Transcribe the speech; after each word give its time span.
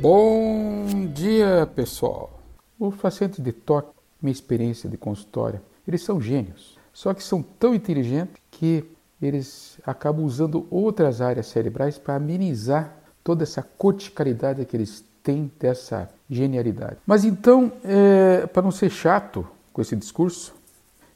Bom 0.00 1.06
dia, 1.14 1.66
pessoal. 1.74 2.38
Os 2.78 2.94
pacientes 2.96 3.42
de 3.42 3.50
toque, 3.50 3.88
minha 4.20 4.32
experiência 4.32 4.90
de 4.90 4.98
consultório, 4.98 5.60
eles 5.88 6.02
são 6.02 6.20
gênios. 6.20 6.76
Só 6.92 7.14
que 7.14 7.24
são 7.24 7.42
tão 7.42 7.74
inteligentes 7.74 8.36
que 8.50 8.84
eles 9.20 9.78
acabam 9.86 10.24
usando 10.24 10.66
outras 10.70 11.22
áreas 11.22 11.46
cerebrais 11.46 11.96
para 11.96 12.16
amenizar 12.16 12.94
toda 13.24 13.42
essa 13.42 13.62
corticalidade 13.62 14.64
que 14.66 14.76
eles 14.76 15.02
têm 15.22 15.50
dessa 15.58 16.10
genialidade. 16.28 16.98
Mas 17.06 17.24
então, 17.24 17.72
é, 17.82 18.46
para 18.46 18.62
não 18.62 18.70
ser 18.70 18.90
chato 18.90 19.46
com 19.72 19.80
esse 19.80 19.96
discurso, 19.96 20.54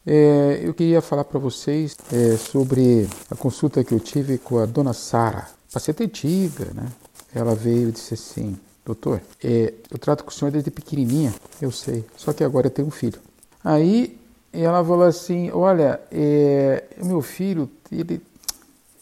é, 0.07 0.61
eu 0.63 0.73
queria 0.73 1.03
falar 1.03 1.25
para 1.25 1.39
vocês 1.39 1.95
é, 2.11 2.37
sobre 2.39 3.07
a 3.31 3.37
consulta 3.37 3.85
que 3.85 3.93
eu 3.93 4.01
tive 4.01 4.39
com 4.39 4.59
a 4.59 4.65
dona 4.65 4.95
Sara, 4.95 5.49
paciente 5.71 6.03
antiga, 6.03 6.73
né? 6.75 6.89
Ela 7.35 7.55
veio 7.55 7.91
e 7.91 7.93
disse 7.93 8.15
assim: 8.15 8.59
Doutor, 8.91 9.23
é, 9.45 9.73
eu 9.89 9.99
trato 10.01 10.25
com 10.25 10.31
o 10.31 10.33
senhor 10.33 10.51
desde 10.51 10.69
pequenininha, 10.69 11.33
eu 11.63 11.71
sei, 11.71 12.05
só 12.17 12.33
que 12.33 12.43
agora 12.43 12.67
eu 12.67 12.71
tenho 12.73 12.89
um 12.89 12.91
filho. 12.91 13.21
Aí 13.63 14.19
ela 14.53 14.85
falou 14.85 15.05
assim: 15.05 15.49
Olha, 15.53 16.01
é, 16.11 16.83
meu 17.01 17.23
filho, 17.23 17.71
ele 17.93 18.21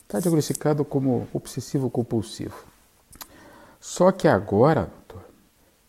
está 0.03 0.21
diagnosticado 0.21 0.85
como 0.85 1.27
obsessivo 1.33 1.89
compulsivo. 1.89 2.55
Só 3.81 4.13
que 4.13 4.29
agora, 4.29 4.91
doutor, 5.09 5.25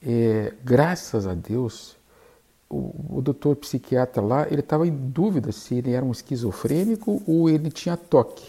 é, 0.02 0.54
graças 0.64 1.28
a 1.28 1.34
Deus, 1.34 1.98
o, 2.70 3.18
o 3.18 3.22
doutor 3.22 3.58
psiquiatra 3.58 4.22
lá, 4.22 4.48
ele 4.50 4.62
estava 4.62 4.88
em 4.88 4.96
dúvida 4.96 5.52
se 5.52 5.76
ele 5.76 5.92
era 5.92 6.06
um 6.06 6.12
esquizofrênico 6.14 7.22
ou 7.28 7.50
ele 7.50 7.70
tinha 7.70 7.98
toque. 7.98 8.46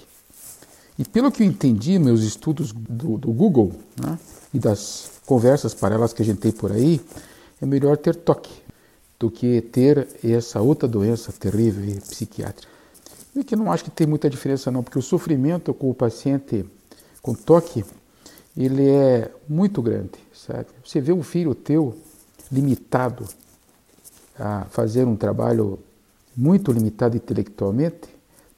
E 0.97 1.05
pelo 1.05 1.33
que 1.33 1.43
eu 1.43 1.47
entendi, 1.49 1.99
meus 1.99 2.23
estudos 2.23 2.71
do, 2.71 3.19
do 3.19 3.33
Google 3.33 3.73
né, 4.01 4.17
e 4.53 4.59
das 4.59 5.11
conversas 5.27 5.75
paralelas 5.75 6.13
que 6.13 6.23
a 6.23 6.25
gente 6.25 6.39
tem 6.39 6.53
por 6.53 6.73
aí, 6.73 7.01
é 7.61 7.67
melhor 7.67 7.97
ter 7.97 8.17
toque 8.17 8.53
do 9.19 9.31
que 9.31 9.61
ter 9.61 10.09
essa 10.25 10.61
outra 10.61 10.89
doença 10.89 11.33
terrível 11.33 12.01
psiquiátrica. 12.01 12.73
E 13.37 13.45
que 13.45 13.55
não 13.55 13.71
acho 13.71 13.85
que 13.85 13.91
tem 13.91 14.07
muita 14.07 14.29
diferença 14.29 14.71
não, 14.71 14.83
porque 14.83 14.99
o 14.99 15.03
sofrimento 15.03 15.73
com 15.73 15.91
o 15.91 15.95
paciente 15.95 16.65
com 17.23 17.35
toque, 17.35 17.85
ele 18.57 18.89
é 18.89 19.31
muito 19.49 19.81
grande, 19.83 20.19
sabe? 20.33 20.67
Você 20.85 21.01
vê 21.01 21.13
um 21.13 21.23
filho 21.23 21.55
teu 21.55 21.97
limitado 22.51 23.27
a 24.39 24.65
fazer 24.71 25.05
um 25.05 25.15
trabalho 25.15 25.79
muito 26.37 26.73
limitado 26.73 27.17
intelectualmente, 27.17 28.09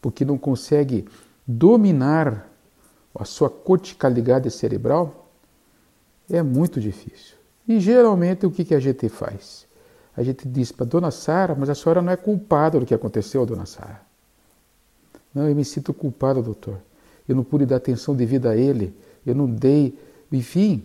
porque 0.01 0.25
não 0.25 0.39
consegue 0.39 1.06
dominar 1.47 2.49
a 3.15 3.25
sua 3.25 3.51
corticalidade 3.51 4.51
cerebral, 4.51 5.22
é 6.36 6.42
muito 6.42 6.80
difícil. 6.80 7.36
E 7.69 7.78
geralmente 7.78 8.44
o 8.47 8.50
que, 8.50 8.75
a 8.75 8.80
gente 8.80 9.08
faz? 9.08 9.66
A 10.16 10.22
gente 10.22 10.48
diz 10.48 10.72
para 10.72 10.84
Dona 10.84 11.11
Sara, 11.11 11.55
mas 11.55 11.70
a 11.70 11.75
senhora 11.75 12.02
não 12.02 12.12
é 12.12 12.16
culpada 12.16 12.78
do 12.80 12.86
que 12.86 12.94
aconteceu, 12.94 13.47
Dona 13.47 13.66
Sara. 13.66 14.00
Não, 15.34 15.48
eu 15.48 15.55
me 15.55 15.64
sinto 15.64 15.94
culpada, 15.94 16.42
doutor. 16.42 16.78
Eu 17.28 17.36
não 17.36 17.44
pude 17.44 17.64
dar 17.64 17.77
atenção 17.77 18.14
devida 18.14 18.50
a 18.50 18.56
ele. 18.56 18.94
Eu 19.25 19.34
não 19.34 19.47
dei, 19.47 19.98
enfim, 20.30 20.84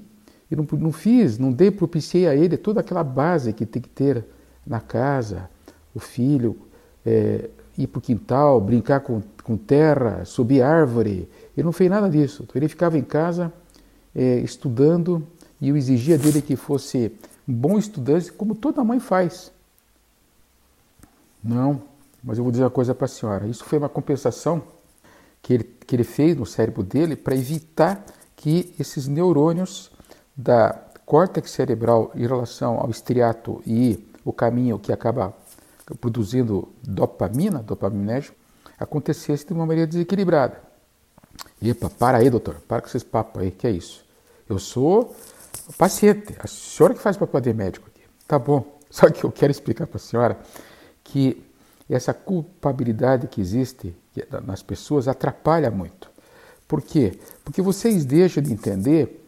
eu 0.49 0.57
não, 0.57 0.79
não 0.79 0.91
fiz, 0.91 1.37
não 1.37 1.51
dei, 1.51 1.71
propiciei 1.71 2.27
a 2.27 2.35
ele 2.35 2.55
toda 2.55 2.79
aquela 2.79 3.03
base 3.03 3.51
que 3.51 3.65
tem 3.65 3.81
que 3.81 3.89
ter 3.89 4.23
na 4.65 4.79
casa, 4.79 5.49
o 5.93 5.99
filho, 5.99 6.55
é, 7.05 7.49
ir 7.77 7.87
para 7.87 7.99
o 7.99 8.01
quintal, 8.01 8.61
brincar 8.61 9.01
com, 9.01 9.21
com 9.43 9.57
terra, 9.57 10.23
subir 10.25 10.61
árvore. 10.61 11.27
Ele 11.55 11.65
não 11.65 11.71
fez 11.71 11.89
nada 11.89 12.09
disso. 12.09 12.47
Ele 12.55 12.67
ficava 12.67 12.97
em 12.97 13.03
casa 13.03 13.51
é, 14.15 14.39
estudando 14.39 15.25
e 15.59 15.69
eu 15.69 15.77
exigia 15.77 16.17
dele 16.17 16.41
que 16.41 16.55
fosse 16.55 17.11
bom 17.45 17.77
estudante, 17.77 18.31
como 18.31 18.55
toda 18.55 18.83
mãe 18.83 19.00
faz. 19.00 19.52
Não, 21.43 21.81
mas 22.23 22.37
eu 22.37 22.43
vou 22.43 22.52
dizer 22.52 22.64
uma 22.64 22.70
coisa 22.70 22.93
para 22.93 23.05
a 23.05 23.09
senhora: 23.09 23.48
isso 23.48 23.64
foi 23.64 23.77
uma 23.77 23.89
compensação 23.89 24.61
que 25.42 25.54
ele, 25.54 25.64
que 25.64 25.95
ele 25.95 26.04
fez 26.04 26.36
no 26.36 26.45
cérebro 26.45 26.83
dele 26.83 27.15
para 27.15 27.36
evitar 27.36 28.04
que 28.36 28.73
esses 28.80 29.08
neurônios 29.08 29.89
da 30.36 30.77
córtex 31.05 31.49
cerebral 31.49 32.11
em 32.14 32.27
relação 32.27 32.80
ao 32.80 32.89
estriato 32.89 33.61
e 33.65 34.05
o 34.26 34.33
caminho 34.33 34.77
que 34.77 34.92
acaba 34.92 35.33
produzindo 36.02 36.67
dopamina, 36.83 37.60
dopaminérgico, 37.60 38.36
acontecesse 38.77 39.48
de 39.48 39.54
uma 39.54 39.65
maneira 39.65 39.87
desequilibrada. 39.87 40.61
Epa, 41.61 41.89
para 41.89 42.17
aí, 42.17 42.30
doutor, 42.30 42.55
para 42.67 42.81
com 42.81 42.87
esses 42.87 43.04
papos 43.04 43.42
aí, 43.42 43.52
que 43.52 43.65
é 43.65 43.71
isso? 43.71 44.05
Eu 44.49 44.60
sou 44.60 45.15
paciente, 45.77 46.35
a 46.39 46.47
senhora 46.47 46.93
que 46.93 47.01
faz 47.01 47.17
papel 47.17 47.41
de 47.41 47.53
médico 47.53 47.87
aqui. 47.87 48.05
Tá 48.27 48.37
bom, 48.37 48.79
só 48.89 49.09
que 49.09 49.23
eu 49.23 49.31
quero 49.31 49.51
explicar 49.51 49.87
para 49.87 49.97
a 49.97 50.01
senhora 50.01 50.39
que 51.03 51.43
essa 51.89 52.13
culpabilidade 52.13 53.27
que 53.27 53.39
existe 53.39 53.95
nas 54.45 54.61
pessoas 54.61 55.07
atrapalha 55.07 55.71
muito. 55.71 56.09
Por 56.67 56.81
quê? 56.81 57.17
Porque 57.45 57.61
vocês 57.61 58.03
deixam 58.03 58.43
de 58.43 58.51
entender 58.51 59.25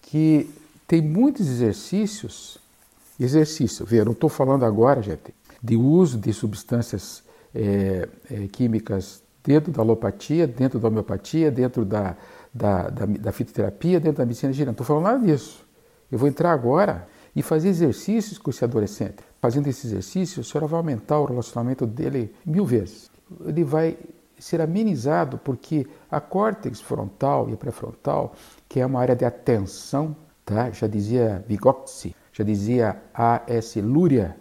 que 0.00 0.48
tem 0.86 1.02
muitos 1.02 1.48
exercícios 1.48 2.60
Exercício. 3.18 3.84
Vê, 3.86 4.04
não 4.04 4.12
estou 4.12 4.28
falando 4.28 4.64
agora, 4.64 5.00
gente, 5.00 5.34
de 5.62 5.74
uso 5.74 6.18
de 6.18 6.32
substâncias 6.34 7.22
é, 7.54 8.08
é, 8.30 8.46
químicas 8.48 9.22
dentro 9.42 9.72
da 9.72 9.80
alopatia, 9.80 10.46
dentro 10.46 10.78
da 10.78 10.88
homeopatia, 10.88 11.50
dentro 11.50 11.84
da, 11.84 12.14
da, 12.52 12.90
da, 12.90 13.06
da 13.06 13.32
fitoterapia, 13.32 13.98
dentro 13.98 14.18
da 14.18 14.26
medicina 14.26 14.52
geral. 14.52 14.66
Não 14.66 14.72
estou 14.72 14.86
falando 14.86 15.04
nada 15.04 15.24
disso. 15.24 15.65
Eu 16.10 16.18
vou 16.18 16.28
entrar 16.28 16.52
agora 16.52 17.06
e 17.34 17.42
fazer 17.42 17.68
exercícios 17.68 18.38
com 18.38 18.50
esse 18.50 18.64
adolescente. 18.64 19.16
Fazendo 19.40 19.66
esse 19.66 19.86
exercício, 19.86 20.40
a 20.40 20.44
senhora 20.44 20.66
vai 20.66 20.78
aumentar 20.78 21.18
o 21.18 21.24
relacionamento 21.24 21.86
dele 21.86 22.34
mil 22.44 22.64
vezes. 22.64 23.10
Ele 23.44 23.64
vai 23.64 23.98
ser 24.38 24.60
amenizado 24.60 25.38
porque 25.38 25.86
a 26.10 26.20
córtex 26.20 26.80
frontal 26.80 27.48
e 27.50 27.56
pré-frontal, 27.56 28.34
que 28.68 28.80
é 28.80 28.86
uma 28.86 29.00
área 29.00 29.16
de 29.16 29.24
atenção, 29.24 30.16
tá? 30.44 30.70
já 30.70 30.86
dizia 30.86 31.44
Vygotsky, 31.48 32.14
já 32.32 32.44
dizia 32.44 33.02
A.S. 33.14 33.80
Luria, 33.80 34.36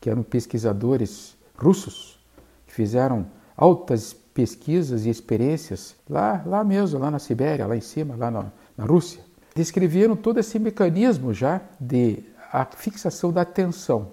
que 0.00 0.10
eram 0.10 0.22
pesquisadores 0.22 1.36
russos, 1.56 2.18
que 2.66 2.72
fizeram 2.72 3.26
altas 3.56 4.12
pesquisas 4.12 5.06
e 5.06 5.10
experiências 5.10 5.96
lá, 6.08 6.42
lá 6.44 6.62
mesmo, 6.62 6.98
lá 6.98 7.10
na 7.10 7.18
Sibéria, 7.18 7.66
lá 7.66 7.76
em 7.76 7.80
cima, 7.80 8.14
lá 8.16 8.30
na, 8.30 8.52
na 8.76 8.84
Rússia. 8.84 9.25
Descreveram 9.56 10.14
todo 10.14 10.38
esse 10.38 10.58
mecanismo 10.58 11.32
já 11.32 11.62
de 11.80 12.22
a 12.52 12.66
fixação 12.66 13.32
da 13.32 13.40
atenção. 13.40 14.08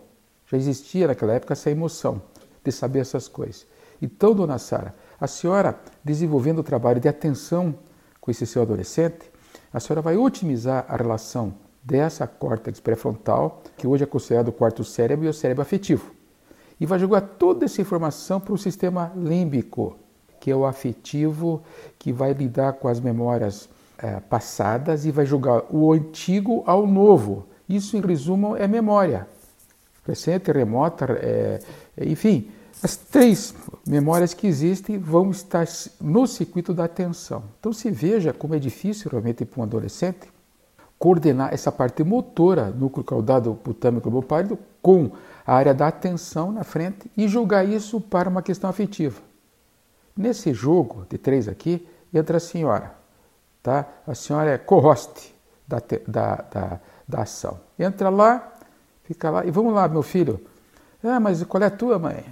Já 0.49 0.55
existia 0.55 1.05
naquela 1.05 1.33
época 1.33 1.51
essa 1.51 1.69
emoção 1.69 2.21
de 2.63 2.71
saber 2.71 2.99
essas 2.99 3.27
coisas. 3.27 3.67
Então, 4.01 4.33
dona 4.33 4.57
Sara, 4.57 4.95
a 5.19 5.27
senhora 5.27 5.77
desenvolvendo 6.01 6.59
o 6.59 6.63
trabalho 6.63 7.01
de 7.01 7.09
atenção 7.09 7.75
com 8.21 8.31
esse 8.31 8.47
seu 8.47 8.61
adolescente, 8.61 9.29
a 9.73 9.81
senhora 9.81 10.01
vai 10.01 10.15
otimizar 10.15 10.85
a 10.87 10.95
relação 10.95 11.55
dessa 11.83 12.25
córtex 12.25 12.79
pré-frontal, 12.79 13.63
que 13.75 13.85
hoje 13.85 14.05
é 14.05 14.07
considerado 14.07 14.47
o 14.47 14.53
quarto 14.53 14.81
cérebro 14.85 15.25
e 15.25 15.29
o 15.29 15.33
cérebro 15.33 15.61
afetivo. 15.61 16.15
E 16.79 16.85
vai 16.85 16.97
jogar 16.97 17.19
toda 17.19 17.65
essa 17.65 17.81
informação 17.81 18.39
para 18.39 18.53
o 18.53 18.57
sistema 18.57 19.11
límbico, 19.13 19.97
que 20.39 20.49
é 20.49 20.55
o 20.55 20.65
afetivo, 20.65 21.61
que 21.99 22.13
vai 22.13 22.31
lidar 22.31 22.71
com 22.71 22.87
as 22.87 23.01
memórias 23.01 23.67
é, 23.97 24.19
passadas 24.19 25.05
e 25.05 25.11
vai 25.11 25.25
jogar 25.25 25.63
o 25.69 25.93
antigo 25.93 26.63
ao 26.65 26.85
novo. 26.85 27.47
Isso, 27.67 27.95
em 27.95 28.01
resumo, 28.01 28.55
é 28.55 28.67
memória. 28.67 29.27
Recente, 30.05 30.51
remota, 30.51 31.05
é, 31.21 31.59
enfim, 31.97 32.49
as 32.81 32.97
três 32.97 33.55
memórias 33.87 34.33
que 34.33 34.45
existem 34.45 34.97
vão 34.97 35.31
estar 35.31 35.65
no 36.01 36.27
circuito 36.27 36.73
da 36.73 36.83
atenção. 36.83 37.43
Então, 37.59 37.71
se 37.71 37.89
veja 37.89 38.33
como 38.33 38.55
é 38.55 38.59
difícil 38.59 39.09
realmente 39.09 39.45
para 39.45 39.61
um 39.61 39.63
adolescente 39.63 40.33
coordenar 40.99 41.53
essa 41.53 41.71
parte 41.71 42.03
motora, 42.03 42.69
núcleo 42.69 43.03
caudado 43.03 43.53
putâmico 43.55 44.09
lobopálido, 44.09 44.57
com 44.81 45.11
a 45.45 45.53
área 45.53 45.73
da 45.73 45.87
atenção 45.87 46.51
na 46.51 46.63
frente 46.63 47.09
e 47.17 47.27
jogar 47.27 47.63
isso 47.63 47.99
para 47.99 48.29
uma 48.29 48.41
questão 48.41 48.69
afetiva. 48.69 49.21
Nesse 50.15 50.53
jogo 50.53 51.05
de 51.09 51.17
três 51.17 51.47
aqui, 51.47 51.87
entra 52.13 52.37
a 52.37 52.39
senhora. 52.39 53.02
Tá? 53.63 53.87
A 54.05 54.13
senhora 54.13 54.51
é 54.51 54.57
co-host 54.57 55.33
da, 55.65 55.81
da, 56.05 56.35
da, 56.35 56.79
da 57.07 57.21
ação. 57.21 57.59
Entra 57.79 58.09
lá, 58.09 58.53
fica 59.05 59.29
lá, 59.29 59.45
e 59.45 59.51
vamos 59.51 59.73
lá, 59.73 59.87
meu 59.87 60.03
filho. 60.03 60.45
Ah, 61.01 61.19
mas 61.19 61.41
qual 61.43 61.63
é 61.63 61.67
a 61.67 61.71
tua, 61.71 61.97
mãe? 61.97 62.25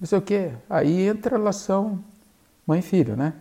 Não 0.00 0.06
sei 0.06 0.18
o 0.18 0.22
quê. 0.22 0.50
Aí 0.68 1.06
entra 1.06 1.36
a 1.36 1.38
relação 1.38 2.04
mãe-filho, 2.66 3.16
né? 3.16 3.32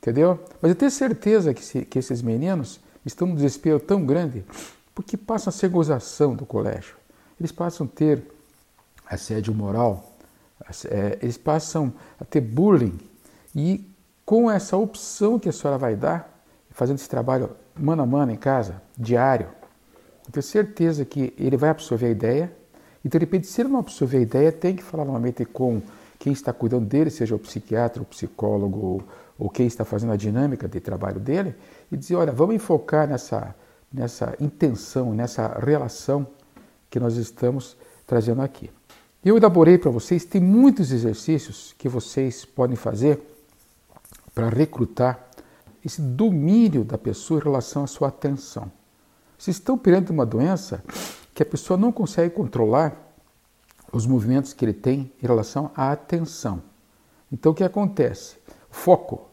Entendeu? 0.00 0.38
Mas 0.60 0.70
eu 0.70 0.74
tenho 0.74 0.90
certeza 0.90 1.54
que, 1.54 1.64
se, 1.64 1.84
que 1.84 1.98
esses 1.98 2.20
meninos 2.20 2.80
estão 3.06 3.28
num 3.28 3.36
desespero 3.36 3.78
tão 3.78 4.04
grande 4.04 4.44
porque 4.94 5.16
passam 5.16 5.50
a 5.50 5.52
ser 5.52 5.68
gozação 5.68 6.34
do 6.34 6.44
colégio. 6.44 6.96
Eles 7.38 7.52
passam 7.52 7.86
a 7.86 7.96
ter 7.96 8.22
assédio 9.06 9.54
moral, 9.54 10.12
é, 10.86 11.18
eles 11.22 11.36
passam 11.36 11.92
a 12.20 12.24
ter 12.24 12.40
bullying. 12.40 12.98
E 13.54 13.88
com 14.24 14.50
essa 14.50 14.76
opção 14.76 15.38
que 15.38 15.48
a 15.48 15.52
senhora 15.52 15.78
vai 15.78 15.96
dar, 15.96 16.31
fazendo 16.72 16.96
esse 16.96 17.08
trabalho 17.08 17.50
mano 17.76 18.02
a 18.02 18.06
mano 18.06 18.32
em 18.32 18.36
casa, 18.36 18.82
diário, 18.96 19.48
eu 20.26 20.32
tenho 20.32 20.42
certeza 20.42 21.04
que 21.04 21.32
ele 21.38 21.56
vai 21.56 21.70
absorver 21.70 22.06
a 22.06 22.10
ideia. 22.10 22.52
E 23.04 23.08
de 23.08 23.18
repente, 23.18 23.46
se 23.46 23.60
ele 23.60 23.68
não 23.68 23.80
absorver 23.80 24.18
a 24.18 24.20
ideia, 24.20 24.52
tem 24.52 24.76
que 24.76 24.82
falar 24.82 25.04
novamente 25.04 25.44
com 25.44 25.82
quem 26.18 26.32
está 26.32 26.52
cuidando 26.52 26.86
dele, 26.86 27.10
seja 27.10 27.34
o 27.34 27.38
psiquiatra, 27.38 28.00
o 28.00 28.04
psicólogo 28.04 29.02
ou 29.38 29.50
quem 29.50 29.66
está 29.66 29.84
fazendo 29.84 30.12
a 30.12 30.16
dinâmica 30.16 30.68
de 30.68 30.78
trabalho 30.78 31.18
dele, 31.18 31.54
e 31.90 31.96
dizer: 31.96 32.14
olha, 32.14 32.30
vamos 32.30 32.54
enfocar 32.54 33.08
nessa, 33.08 33.54
nessa 33.92 34.36
intenção, 34.38 35.12
nessa 35.12 35.58
relação 35.58 36.26
que 36.88 37.00
nós 37.00 37.16
estamos 37.16 37.76
trazendo 38.06 38.40
aqui. 38.40 38.70
Eu 39.24 39.36
elaborei 39.36 39.78
para 39.78 39.90
vocês, 39.90 40.24
tem 40.24 40.40
muitos 40.40 40.92
exercícios 40.92 41.74
que 41.76 41.88
vocês 41.88 42.44
podem 42.44 42.76
fazer 42.76 43.20
para 44.34 44.48
recrutar 44.48 45.28
esse 45.84 46.00
domínio 46.00 46.84
da 46.84 46.96
pessoa 46.96 47.40
em 47.40 47.42
relação 47.42 47.84
à 47.84 47.86
sua 47.86 48.08
atenção. 48.08 48.70
Vocês 49.38 49.56
estão 49.56 49.76
perante 49.76 50.12
uma 50.12 50.24
doença 50.24 50.82
que 51.34 51.42
a 51.42 51.46
pessoa 51.46 51.76
não 51.76 51.90
consegue 51.90 52.34
controlar 52.34 52.96
os 53.92 54.06
movimentos 54.06 54.52
que 54.52 54.64
ele 54.64 54.72
tem 54.72 55.12
em 55.22 55.26
relação 55.26 55.70
à 55.76 55.92
atenção. 55.92 56.62
Então 57.30 57.52
o 57.52 57.54
que 57.54 57.64
acontece? 57.64 58.36
Foco. 58.70 59.28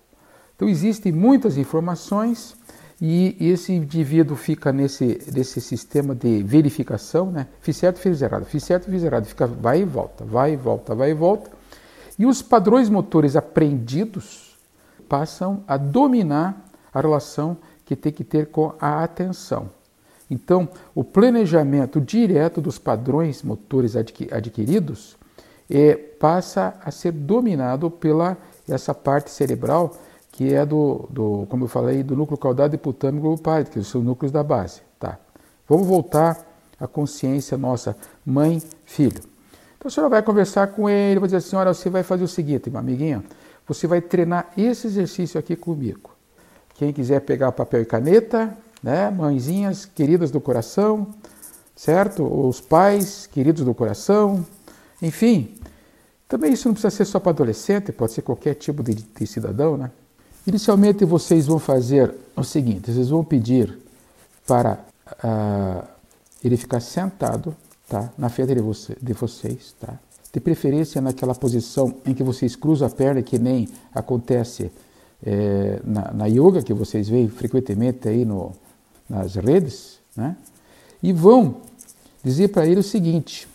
Então 0.56 0.68
existem 0.68 1.12
muitas 1.12 1.58
informações 1.58 2.56
e 3.02 3.38
esse 3.40 3.72
indivíduo 3.72 4.36
fica 4.36 4.74
nesse, 4.74 5.20
nesse 5.34 5.62
sistema 5.62 6.14
de 6.14 6.44
verificação, 6.44 7.32
né? 7.32 7.48
Fiz 7.62 7.78
certo, 7.78 8.00
fiz 8.00 8.22
errado, 8.22 8.46
fiz 8.46 8.64
certo, 8.64 8.90
fiz 8.90 9.04
errado, 9.04 9.26
fica 9.26 9.48
vai 9.48 9.82
e 9.82 9.86
volta, 9.86 10.26
vai 10.26 10.54
e 10.54 10.58
volta, 10.58 10.94
vai 10.94 11.12
e 11.12 11.14
volta. 11.14 11.50
E 12.18 12.26
os 12.26 12.42
padrões 12.42 12.90
motores 12.90 13.38
aprendidos 13.38 14.49
passam 15.10 15.64
a 15.68 15.76
dominar 15.76 16.66
a 16.94 17.02
relação 17.02 17.58
que 17.84 17.96
tem 17.96 18.14
que 18.14 18.24
ter 18.24 18.48
com 18.48 18.74
a 18.80 19.04
atenção. 19.04 19.70
Então, 20.30 20.70
o 20.94 21.04
planejamento 21.04 22.00
direto 22.00 22.62
dos 22.62 22.78
padrões 22.78 23.42
motores 23.42 23.96
adquiridos 23.96 25.18
é, 25.68 25.96
passa 25.96 26.76
a 26.84 26.92
ser 26.92 27.12
dominado 27.12 27.90
pela 27.90 28.38
essa 28.68 28.94
parte 28.94 29.32
cerebral 29.32 29.96
que 30.32 30.54
é 30.54 30.66
do, 30.66 31.08
do 31.10 31.46
como 31.50 31.66
eu 31.66 31.68
falei, 31.68 32.04
do 32.04 32.16
núcleo 32.16 32.38
caudado 32.38 32.74
hipotâmico 32.74 33.24
globopárico, 33.24 33.72
que 33.72 33.84
são 33.84 34.00
os 34.00 34.08
núcleos 34.08 34.32
da 34.32 34.42
base. 34.44 34.82
Tá. 34.98 35.18
Vamos 35.68 35.86
voltar 35.86 36.38
à 36.80 36.88
consciência 36.88 37.58
nossa, 37.58 37.98
mãe, 38.26 38.62
filho. 38.86 39.22
Então 39.78 39.88
a 39.88 39.90
senhora 39.90 40.10
vai 40.10 40.22
conversar 40.22 40.68
com 40.68 40.90
ele, 40.90 41.20
vai 41.20 41.28
dizer 41.28 41.38
assim, 41.38 41.56
olha, 41.56 41.74
você 41.74 41.90
vai 41.90 42.04
fazer 42.04 42.24
o 42.24 42.28
seguinte, 42.28 42.70
meu 42.70 42.80
amiguinho, 42.80 43.24
você 43.70 43.86
vai 43.86 44.02
treinar 44.02 44.52
esse 44.58 44.88
exercício 44.88 45.40
aqui 45.40 45.56
comigo. 45.56 46.10
Quem 46.74 46.92
quiser 46.92 47.22
pegar 47.22 47.52
papel 47.52 47.84
e 47.84 47.86
caneta, 47.86 48.58
né? 48.82 49.12
Mãezinhas 49.12 49.86
queridas 49.86 50.32
do 50.32 50.42
coração, 50.42 51.08
certo? 51.76 52.24
Os 52.24 52.60
pais 52.60 53.28
queridos 53.28 53.64
do 53.64 53.76
coração, 53.76 54.44
enfim. 55.00 55.56
Também 56.28 56.54
isso 56.54 56.68
não 56.68 56.74
precisa 56.74 56.90
ser 56.90 57.06
só 57.06 57.20
para 57.20 57.32
adolescente, 57.32 57.92
pode 57.92 58.12
ser 58.12 58.24
qualquer 58.24 58.56
tipo 58.56 58.82
de, 58.82 58.96
de 58.96 59.28
cidadão, 59.28 59.78
né? 59.78 59.92
Inicialmente 60.48 61.06
vocês 61.06 61.46
vão 61.46 61.60
fazer 61.60 62.12
o 62.36 62.44
seguinte: 62.44 62.92
vocês 62.92 63.10
vão 63.10 63.24
pedir 63.24 63.78
para 64.48 64.80
uh, 65.24 65.88
ele 66.44 66.58
ficar 66.58 66.80
sentado, 66.80 67.56
tá? 67.88 68.10
Na 68.18 68.30
frente 68.30 68.56
de, 68.56 68.62
você, 68.62 68.98
de 69.00 69.14
vocês, 69.14 69.76
tá? 69.80 69.94
De 70.32 70.40
preferência 70.40 71.02
naquela 71.02 71.34
posição 71.34 71.96
em 72.06 72.14
que 72.14 72.24
vocês 72.24 72.56
cruzam 72.56 72.88
a 72.88 72.92
perna, 72.92 73.22
que 73.22 73.40
nem 73.40 73.68
acontece 73.94 74.72
é, 75.24 75.82
na, 75.84 76.14
na 76.14 76.26
yoga, 76.28 76.62
que 76.62 76.74
vocês 76.74 77.10
veem 77.10 77.28
frequentemente 77.28 78.08
aí 78.08 78.24
no, 78.24 78.52
nas 79.10 79.36
redes, 79.36 80.00
né? 80.16 80.38
e 81.02 81.12
vão 81.12 81.62
dizer 82.24 82.50
para 82.50 82.66
ele 82.66 82.80
o 82.80 82.84
seguinte: 82.84 83.48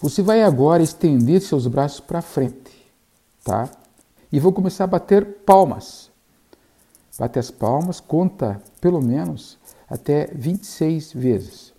você 0.00 0.22
vai 0.22 0.42
agora 0.42 0.82
estender 0.82 1.40
seus 1.40 1.66
braços 1.66 2.00
para 2.00 2.22
frente, 2.22 2.72
tá? 3.44 3.68
E 4.32 4.40
vou 4.40 4.52
começar 4.52 4.84
a 4.84 4.88
bater 4.88 5.24
palmas. 5.44 6.10
Bate 7.18 7.38
as 7.38 7.50
palmas, 7.50 8.00
conta 8.00 8.60
pelo 8.80 9.00
menos 9.00 9.58
até 9.88 10.26
26 10.34 11.12
vezes. 11.12 11.72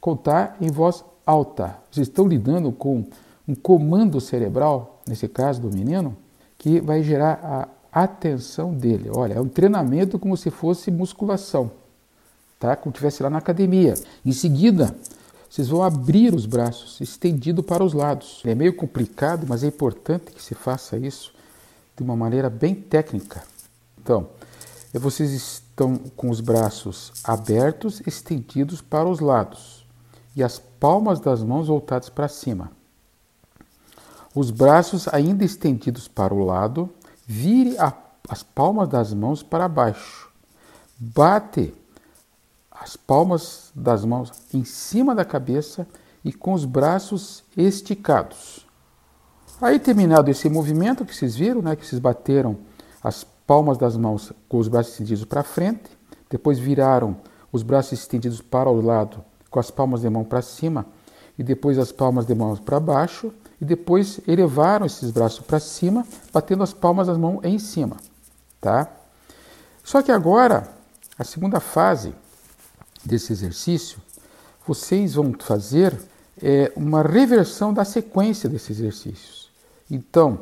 Contar 0.00 0.56
em 0.60 0.70
voz 0.70 1.04
alta. 1.26 1.76
Vocês 1.90 2.08
estão 2.08 2.26
lidando 2.26 2.72
com 2.72 3.04
um 3.46 3.54
comando 3.54 4.20
cerebral, 4.20 5.00
nesse 5.06 5.28
caso 5.28 5.60
do 5.60 5.70
menino, 5.74 6.16
que 6.58 6.80
vai 6.80 7.02
gerar 7.02 7.68
a 7.92 8.02
atenção 8.02 8.72
dele. 8.72 9.10
Olha, 9.14 9.34
é 9.34 9.40
um 9.40 9.48
treinamento 9.48 10.18
como 10.18 10.36
se 10.36 10.50
fosse 10.50 10.90
musculação, 10.90 11.70
tá? 12.58 12.76
Como 12.76 12.92
tivesse 12.92 13.22
lá 13.22 13.28
na 13.28 13.38
academia. 13.38 13.94
Em 14.24 14.32
seguida, 14.32 14.94
vocês 15.50 15.68
vão 15.68 15.82
abrir 15.82 16.34
os 16.34 16.46
braços, 16.46 17.00
estendido 17.00 17.62
para 17.62 17.84
os 17.84 17.92
lados. 17.92 18.40
É 18.44 18.54
meio 18.54 18.74
complicado, 18.74 19.46
mas 19.46 19.62
é 19.62 19.66
importante 19.66 20.32
que 20.32 20.42
se 20.42 20.54
faça 20.54 20.96
isso 20.96 21.34
de 21.96 22.02
uma 22.02 22.16
maneira 22.16 22.48
bem 22.48 22.74
técnica. 22.74 23.42
Então, 24.00 24.28
vocês 24.94 25.30
estão 25.32 25.96
com 26.16 26.30
os 26.30 26.40
braços 26.40 27.12
abertos, 27.22 28.00
estendidos 28.06 28.80
para 28.80 29.08
os 29.08 29.20
lados 29.20 29.86
e 30.34 30.42
as 30.42 30.60
palmas 30.82 31.20
das 31.20 31.44
mãos 31.44 31.68
voltadas 31.68 32.08
para 32.08 32.26
cima. 32.26 32.72
Os 34.34 34.50
braços 34.50 35.06
ainda 35.06 35.44
estendidos 35.44 36.08
para 36.08 36.34
o 36.34 36.44
lado 36.44 36.90
Vire 37.24 37.78
a, 37.78 37.92
as 38.28 38.42
palmas 38.42 38.88
das 38.88 39.14
mãos 39.14 39.44
para 39.44 39.68
baixo. 39.68 40.28
Bate 40.98 41.72
as 42.68 42.96
palmas 42.96 43.70
das 43.74 44.04
mãos 44.04 44.32
em 44.52 44.64
cima 44.64 45.14
da 45.14 45.24
cabeça 45.24 45.86
e 46.24 46.32
com 46.32 46.52
os 46.52 46.64
braços 46.64 47.44
esticados. 47.56 48.66
Aí, 49.60 49.78
terminado 49.78 50.30
esse 50.30 50.48
movimento 50.50 51.04
que 51.04 51.14
vocês 51.14 51.36
viram, 51.36 51.62
né, 51.62 51.76
que 51.76 51.86
vocês 51.86 52.00
bateram 52.00 52.58
as 53.02 53.24
palmas 53.46 53.78
das 53.78 53.96
mãos 53.96 54.32
com 54.48 54.58
os 54.58 54.66
braços 54.66 54.94
estendidos 54.94 55.24
para 55.24 55.44
frente, 55.44 55.96
depois 56.28 56.58
viraram 56.58 57.16
os 57.52 57.62
braços 57.62 57.92
estendidos 57.92 58.40
para 58.40 58.68
o 58.68 58.80
lado 58.80 59.24
com 59.52 59.60
as 59.60 59.70
palmas 59.70 60.00
de 60.00 60.10
mão 60.10 60.24
para 60.24 60.42
cima 60.42 60.86
e 61.38 61.42
depois 61.42 61.78
as 61.78 61.92
palmas 61.92 62.26
de 62.26 62.34
mãos 62.34 62.58
para 62.58 62.80
baixo 62.80 63.32
e 63.60 63.64
depois 63.64 64.18
elevaram 64.26 64.86
esses 64.86 65.10
braços 65.10 65.40
para 65.40 65.60
cima, 65.60 66.04
batendo 66.32 66.64
as 66.64 66.72
palmas 66.72 67.06
das 67.06 67.16
mãos 67.16 67.44
em 67.44 67.58
cima, 67.58 67.98
tá? 68.60 68.88
Só 69.84 70.02
que 70.02 70.10
agora, 70.10 70.68
a 71.18 71.22
segunda 71.22 71.60
fase 71.60 72.14
desse 73.04 73.32
exercício, 73.32 73.98
vocês 74.66 75.14
vão 75.14 75.34
fazer 75.38 75.96
é, 76.42 76.72
uma 76.74 77.02
reversão 77.02 77.74
da 77.74 77.84
sequência 77.84 78.48
desses 78.48 78.78
exercícios. 78.78 79.50
Então, 79.90 80.40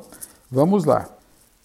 vamos 0.50 0.84
lá. 0.84 1.08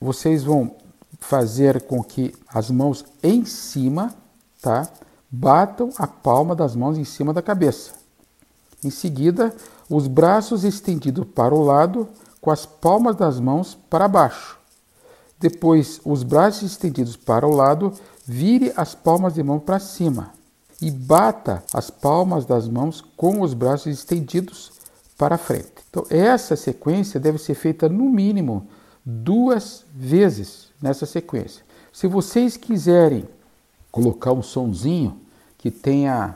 Vocês 0.01 0.43
vão 0.43 0.75
fazer 1.19 1.83
com 1.83 2.03
que 2.03 2.33
as 2.47 2.71
mãos 2.71 3.05
em 3.21 3.45
cima, 3.45 4.13
tá? 4.61 4.89
Batam 5.37 5.89
a 5.97 6.07
palma 6.07 6.55
das 6.55 6.77
mãos 6.77 6.97
em 6.97 7.03
cima 7.03 7.33
da 7.33 7.41
cabeça. 7.41 7.91
Em 8.81 8.89
seguida, 8.89 9.53
os 9.89 10.07
braços 10.07 10.63
estendidos 10.63 11.27
para 11.35 11.53
o 11.53 11.61
lado, 11.61 12.07
com 12.39 12.51
as 12.51 12.65
palmas 12.65 13.17
das 13.17 13.37
mãos 13.37 13.77
para 13.89 14.07
baixo. 14.07 14.57
Depois, 15.37 15.99
os 16.05 16.23
braços 16.23 16.71
estendidos 16.71 17.17
para 17.17 17.45
o 17.45 17.53
lado, 17.53 17.91
vire 18.25 18.71
as 18.77 18.95
palmas 18.95 19.33
de 19.33 19.43
mão 19.43 19.59
para 19.59 19.77
cima 19.77 20.31
e 20.81 20.89
bata 20.89 21.61
as 21.73 21.89
palmas 21.89 22.45
das 22.45 22.69
mãos 22.69 23.03
com 23.17 23.41
os 23.41 23.53
braços 23.53 23.87
estendidos 23.87 24.71
para 25.17 25.37
frente. 25.37 25.73
Então, 25.89 26.05
essa 26.09 26.55
sequência 26.55 27.19
deve 27.19 27.39
ser 27.39 27.55
feita 27.55 27.89
no 27.89 28.05
mínimo 28.05 28.67
duas 29.05 29.83
vezes 29.93 30.69
nessa 30.81 31.05
sequência. 31.05 31.61
Se 31.91 32.07
vocês 32.07 32.55
quiserem 32.55 33.27
colocar 33.91 34.31
um 34.31 34.41
sonzinho 34.41 35.24
que 35.65 35.71
tenha 35.71 36.35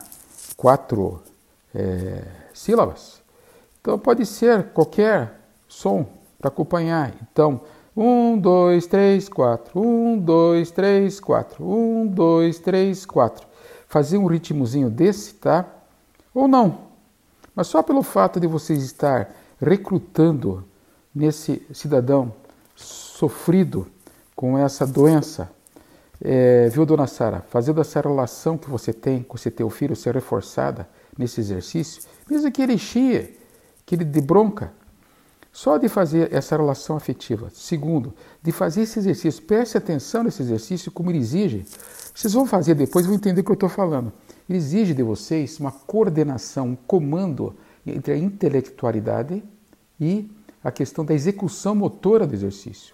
quatro 0.58 1.22
é, 1.76 2.24
sílabas, 2.52 3.22
então 3.80 4.00
pode 4.00 4.26
ser 4.26 4.70
qualquer 4.70 5.40
som 5.68 6.08
para 6.40 6.48
acompanhar. 6.48 7.14
Então, 7.22 7.62
um, 7.96 8.36
dois, 8.36 8.88
três, 8.88 9.30
quatro. 9.30 9.80
Um, 9.80 10.18
dois, 10.18 10.72
três, 10.72 11.20
quatro. 11.20 11.64
Um, 11.64 12.08
dois, 12.08 12.58
três, 12.58 13.06
quatro. 13.06 13.46
Fazer 13.88 14.18
um 14.18 14.26
ritmozinho 14.26 14.90
desse, 14.90 15.36
tá? 15.36 15.64
Ou 16.34 16.48
não. 16.48 16.80
Mas 17.54 17.68
só 17.68 17.84
pelo 17.84 18.02
fato 18.02 18.40
de 18.40 18.48
vocês 18.48 18.82
estar 18.82 19.30
recrutando 19.62 20.66
nesse 21.14 21.62
cidadão 21.72 22.34
sofrido 22.76 23.86
com 24.36 24.58
essa 24.58 24.88
doença, 24.88 25.52
é, 26.22 26.70
viu, 26.70 26.86
dona 26.86 27.08
Sara? 27.08 27.46
Fazendo 27.50 27.80
essa 27.80 28.02
relação 28.02 28.58
que 28.58 28.70
você 28.70 28.92
tem 28.92 29.24
com 29.24 29.38
esse 29.38 29.50
teu 29.50 29.70
filho 29.70 29.96
ser 29.96 30.14
reforçada 30.14 30.88
nesse 31.18 31.40
exercício, 31.40 32.02
mesmo 32.30 32.52
que 32.52 32.62
ele 32.62 32.78
chia, 32.78 33.32
que 33.86 33.96
ele 33.96 34.04
de 34.04 34.22
bronca, 34.22 34.72
só 35.52 35.78
de 35.78 35.90
fazer 35.90 36.34
essa 36.34 36.56
relação 36.56 36.96
afetiva. 36.96 37.50
Segundo, 37.54 38.14
de 38.42 38.52
fazer 38.52 38.82
esse 38.82 39.00
exercício. 39.00 39.42
Preste 39.44 39.78
atenção 39.78 40.24
nesse 40.24 40.42
exercício, 40.42 40.92
como 40.92 41.10
ele 41.10 41.18
exige. 41.18 41.66
Vocês 42.14 42.34
vão 42.34 42.46
fazer 42.46 42.76
depois, 42.76 43.06
vão 43.06 43.16
entender 43.16 43.42
o 43.42 43.44
que 43.44 43.52
eu 43.52 43.56
estou 43.56 43.70
falando. 43.70 44.12
ele 44.48 44.58
exige 44.58 44.94
de 44.94 45.04
vocês 45.04 45.60
uma 45.60 45.72
coordenação, 45.72 46.68
um 46.68 46.76
comando 46.76 47.56
entre 47.86 48.14
a 48.14 48.18
intelectualidade 48.18 49.44
e 50.00 50.30
a 50.64 50.72
questão 50.72 51.04
da 51.04 51.14
execução 51.14 51.74
motora 51.74 52.28
do 52.28 52.36
exercício. 52.36 52.94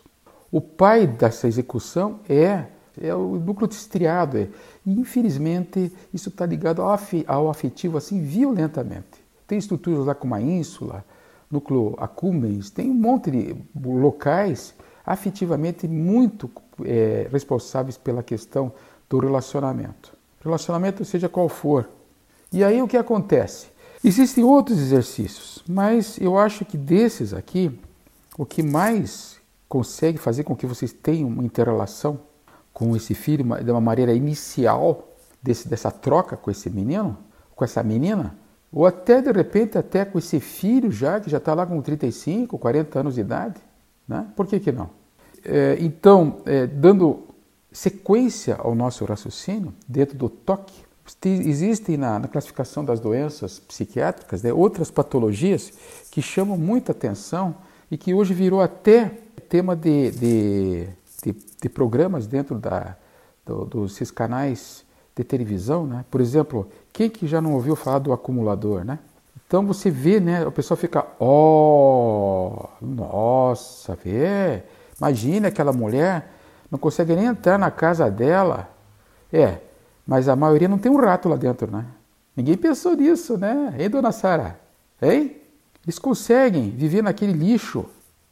O 0.51 0.61
pai 0.61 1.05
dessa 1.05 1.47
execução 1.47 2.19
é, 2.29 2.65
é 3.01 3.13
o 3.13 3.35
núcleo 3.35 3.69
estriado. 3.69 4.37
É, 4.37 4.47
e 4.85 4.91
infelizmente 4.99 5.91
isso 6.13 6.29
está 6.29 6.45
ligado 6.45 6.81
ao, 6.81 7.49
afetivo 7.49 7.97
assim 7.97 8.21
violentamente. 8.21 9.23
Tem 9.47 9.57
estruturas 9.57 10.05
lá 10.05 10.15
como 10.15 10.35
a 10.35 10.41
ínsula, 10.41 11.05
núcleo 11.49 11.95
accumbens, 11.99 12.69
tem 12.69 12.89
um 12.89 12.95
monte 12.95 13.31
de 13.31 13.55
locais 13.83 14.73
afetivamente 15.05 15.87
muito 15.87 16.49
é, 16.83 17.27
responsáveis 17.31 17.97
pela 17.97 18.23
questão 18.23 18.71
do 19.07 19.19
relacionamento. 19.19 20.13
Relacionamento 20.43 21.05
seja 21.05 21.29
qual 21.29 21.47
for. 21.47 21.89
E 22.51 22.63
aí 22.63 22.81
o 22.81 22.87
que 22.87 22.97
acontece? 22.97 23.67
Existem 24.03 24.43
outros 24.43 24.79
exercícios, 24.79 25.63
mas 25.67 26.19
eu 26.19 26.37
acho 26.37 26.63
que 26.63 26.77
desses 26.77 27.33
aqui, 27.33 27.79
o 28.37 28.45
que 28.45 28.61
mais 28.61 29.39
consegue 29.67 30.17
fazer 30.17 30.43
com 30.43 30.55
que 30.55 30.67
vocês 30.67 30.93
tenham 30.93 31.27
uma 31.27 31.43
interrelação 31.43 32.19
com 32.75 32.93
esse 32.93 33.15
filho 33.15 33.45
de 33.63 33.71
uma 33.71 33.79
maneira 33.79 34.13
inicial 34.13 35.15
desse, 35.41 35.69
dessa 35.69 35.89
troca 35.89 36.35
com 36.35 36.51
esse 36.51 36.69
menino, 36.69 37.17
com 37.55 37.63
essa 37.63 37.81
menina, 37.81 38.35
ou 38.69 38.85
até 38.85 39.21
de 39.21 39.31
repente 39.31 39.77
até 39.77 40.03
com 40.03 40.19
esse 40.19 40.41
filho 40.41 40.91
já 40.91 41.21
que 41.21 41.29
já 41.29 41.37
está 41.37 41.53
lá 41.53 41.65
com 41.65 41.81
35, 41.81 42.59
40 42.59 42.99
anos 42.99 43.15
de 43.15 43.21
idade, 43.21 43.61
né? 44.05 44.27
Por 44.35 44.45
que 44.45 44.59
que 44.59 44.73
não? 44.73 44.89
É, 45.45 45.77
então, 45.79 46.41
é, 46.45 46.67
dando 46.67 47.23
sequência 47.71 48.57
ao 48.57 48.75
nosso 48.75 49.05
raciocínio 49.05 49.73
dentro 49.87 50.17
do 50.17 50.27
toque, 50.27 50.83
existem 51.23 51.95
na, 51.95 52.19
na 52.19 52.27
classificação 52.27 52.83
das 52.83 52.99
doenças 52.99 53.57
psiquiátricas 53.57 54.43
né, 54.43 54.51
outras 54.51 54.91
patologias 54.91 55.71
que 56.11 56.21
chamam 56.21 56.57
muita 56.57 56.91
atenção 56.91 57.55
e 57.89 57.97
que 57.97 58.13
hoje 58.13 58.33
virou 58.33 58.59
até 58.59 59.11
tema 59.47 59.75
de, 59.75 60.11
de, 60.11 60.87
de, 61.25 61.35
de 61.61 61.69
programas 61.69 62.27
dentro 62.27 62.59
da, 62.59 62.95
do, 63.45 63.65
dos 63.65 64.11
canais 64.11 64.85
de 65.15 65.23
televisão, 65.23 65.87
né? 65.87 66.05
Por 66.11 66.21
exemplo, 66.21 66.69
quem 66.93 67.09
que 67.09 67.25
já 67.25 67.41
não 67.41 67.53
ouviu 67.53 67.75
falar 67.75 67.99
do 67.99 68.13
acumulador, 68.13 68.85
né? 68.85 68.99
Então 69.47 69.65
você 69.65 69.89
vê, 69.89 70.19
né? 70.19 70.45
O 70.45 70.51
pessoal 70.51 70.77
fica, 70.77 71.05
ó, 71.19 72.69
oh, 72.81 72.85
nossa, 72.85 73.95
vê, 73.95 74.63
imagina 74.97 75.47
aquela 75.47 75.73
mulher 75.73 76.31
não 76.69 76.79
consegue 76.79 77.15
nem 77.15 77.25
entrar 77.25 77.57
na 77.57 77.71
casa 77.71 78.09
dela. 78.09 78.69
É, 79.31 79.59
mas 80.05 80.27
a 80.27 80.35
maioria 80.35 80.67
não 80.67 80.77
tem 80.77 80.91
um 80.91 80.97
rato 80.97 81.29
lá 81.29 81.35
dentro, 81.35 81.71
né? 81.71 81.85
Ninguém 82.35 82.57
pensou 82.57 82.95
nisso, 82.95 83.37
né? 83.37 83.73
Hein, 83.79 83.89
dona 83.89 84.11
Sara? 84.11 84.59
Hein? 85.01 85.37
Eles 85.85 85.97
conseguem 85.97 86.69
viver 86.69 87.01
naquele 87.01 87.33
lixo. 87.33 87.85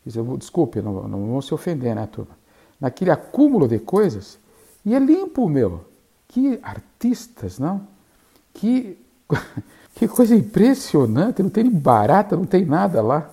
Desculpe, 0.06 0.82
não, 0.82 1.08
não 1.08 1.32
vão 1.32 1.42
se 1.42 1.54
ofender, 1.54 1.96
né, 1.96 2.06
turma? 2.12 2.43
Naquele 2.84 3.12
acúmulo 3.12 3.66
de 3.66 3.80
coisas. 3.80 4.38
E 4.86 4.94
é 4.94 5.00
limpo, 5.00 5.48
meu. 5.48 5.86
Que 6.28 6.60
artistas, 6.62 7.58
não? 7.58 7.88
Que, 8.54 8.98
que 9.96 10.06
coisa 10.06 10.36
impressionante. 10.36 11.42
Não 11.42 11.50
tem 11.50 11.70
barata, 11.70 12.36
não 12.36 12.44
tem 12.44 12.66
nada 12.66 13.02
lá. 13.02 13.30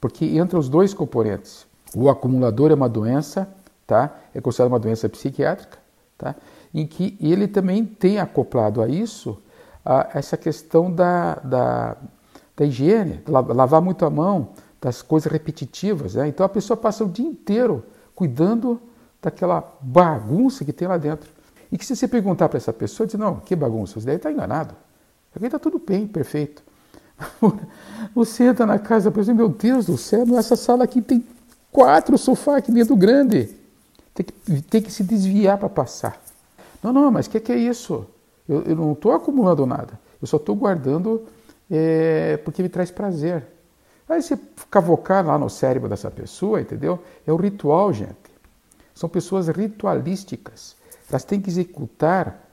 Porque 0.00 0.24
entra 0.24 0.58
os 0.58 0.68
dois 0.68 0.92
componentes. 0.92 1.64
O 1.94 2.10
acumulador 2.10 2.72
é 2.72 2.74
uma 2.74 2.88
doença, 2.88 3.48
tá? 3.86 4.12
É 4.34 4.40
considerada 4.40 4.74
uma 4.74 4.80
doença 4.80 5.08
psiquiátrica, 5.08 5.78
tá? 6.18 6.34
Em 6.74 6.84
que 6.84 7.16
ele 7.20 7.46
também 7.46 7.84
tem 7.84 8.18
acoplado 8.18 8.82
a 8.82 8.88
isso 8.88 9.40
a 9.84 10.08
essa 10.14 10.36
questão 10.36 10.92
da, 10.92 11.36
da, 11.36 11.96
da 12.56 12.64
higiene, 12.64 13.22
lavar 13.28 13.80
muito 13.80 14.04
a 14.04 14.10
mão, 14.10 14.48
das 14.80 15.00
coisas 15.00 15.30
repetitivas. 15.30 16.16
Né? 16.16 16.26
Então 16.26 16.44
a 16.44 16.48
pessoa 16.48 16.76
passa 16.76 17.04
o 17.04 17.08
dia 17.08 17.26
inteiro 17.26 17.84
cuidando 18.20 18.78
daquela 19.22 19.64
bagunça 19.80 20.62
que 20.62 20.74
tem 20.74 20.86
lá 20.86 20.98
dentro. 20.98 21.30
E 21.72 21.78
que 21.78 21.86
se 21.86 21.96
você 21.96 22.06
perguntar 22.06 22.50
para 22.50 22.58
essa 22.58 22.70
pessoa, 22.70 23.06
diz, 23.06 23.18
não, 23.18 23.36
que 23.36 23.56
bagunça, 23.56 23.98
você 23.98 24.04
deve 24.04 24.18
estar 24.18 24.30
enganado. 24.30 24.74
Aqui 25.34 25.46
está 25.46 25.58
tudo 25.58 25.78
bem, 25.78 26.06
perfeito. 26.06 26.62
Você 28.14 28.44
entra 28.44 28.66
na 28.66 28.78
casa, 28.78 29.10
por 29.10 29.20
exemplo, 29.20 29.46
meu 29.46 29.48
Deus 29.48 29.86
do 29.86 29.96
céu, 29.96 30.24
essa 30.36 30.56
sala 30.56 30.84
aqui 30.84 31.00
tem 31.00 31.24
quatro 31.70 32.18
sofás 32.18 32.58
aqui 32.58 32.72
dentro 32.72 32.96
grande. 32.96 33.54
Tem 34.12 34.26
que, 34.26 34.62
tem 34.62 34.82
que 34.82 34.90
se 34.90 35.04
desviar 35.04 35.56
para 35.56 35.68
passar. 35.68 36.20
Não, 36.82 36.92
não, 36.92 37.10
mas 37.10 37.26
o 37.26 37.30
que, 37.30 37.40
que, 37.40 37.52
é 37.52 37.56
isso? 37.56 38.06
Eu, 38.48 38.62
eu 38.62 38.76
não 38.76 38.92
estou 38.92 39.12
acumulando 39.12 39.64
nada. 39.64 39.98
Eu 40.20 40.26
só 40.26 40.36
estou 40.36 40.56
guardando 40.56 41.22
é, 41.70 42.38
porque 42.38 42.62
me 42.62 42.68
traz 42.68 42.90
prazer. 42.90 43.46
Aí 44.10 44.20
você 44.20 44.36
cavocar 44.68 45.24
lá 45.24 45.38
no 45.38 45.48
cérebro 45.48 45.88
dessa 45.88 46.10
pessoa, 46.10 46.60
entendeu? 46.60 46.98
É 47.24 47.32
o 47.32 47.36
ritual, 47.36 47.92
gente. 47.92 48.16
São 48.92 49.08
pessoas 49.08 49.46
ritualísticas. 49.46 50.74
Elas 51.08 51.22
têm 51.22 51.40
que 51.40 51.48
executar 51.48 52.44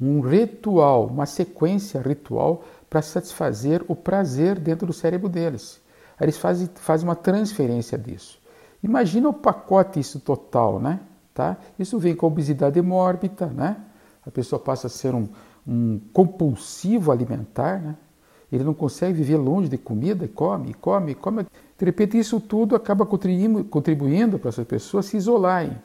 um 0.00 0.20
ritual, 0.20 1.06
uma 1.06 1.24
sequência 1.24 2.00
ritual 2.00 2.64
para 2.90 3.00
satisfazer 3.00 3.84
o 3.86 3.94
prazer 3.94 4.58
dentro 4.58 4.88
do 4.88 4.92
cérebro 4.92 5.28
deles. 5.28 5.80
Aí 6.18 6.24
eles 6.24 6.36
fazem, 6.36 6.68
fazem 6.74 7.08
uma 7.08 7.14
transferência 7.14 7.96
disso. 7.96 8.40
Imagina 8.82 9.28
o 9.28 9.34
pacote 9.34 10.00
isso 10.00 10.18
total, 10.18 10.80
né? 10.80 10.98
Tá? 11.32 11.56
Isso 11.78 11.96
vem 12.00 12.16
com 12.16 12.26
obesidade 12.26 12.82
mórbida, 12.82 13.46
né? 13.46 13.76
A 14.26 14.32
pessoa 14.32 14.58
passa 14.58 14.88
a 14.88 14.90
ser 14.90 15.14
um, 15.14 15.28
um 15.64 16.00
compulsivo 16.12 17.12
alimentar, 17.12 17.80
né? 17.80 17.96
Ele 18.50 18.64
não 18.64 18.74
consegue 18.74 19.12
viver 19.12 19.36
longe 19.36 19.68
de 19.68 19.76
comida, 19.76 20.24
e 20.24 20.28
come, 20.28 20.74
come, 20.74 21.14
come. 21.14 21.46
De 21.78 21.84
repente, 21.84 22.18
isso 22.18 22.40
tudo 22.40 22.74
acaba 22.74 23.06
contribuindo, 23.06 24.38
para 24.38 24.48
essas 24.48 24.66
pessoas 24.66 25.06
se 25.06 25.16
isolarem. 25.16 25.76